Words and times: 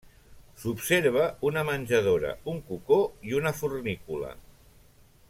S'observa 0.61 1.27
una 1.49 1.63
menjadora, 1.67 2.31
un 2.55 2.59
cocó 2.71 2.99
i 3.33 3.39
una 3.41 3.55
fornícula. 3.63 4.37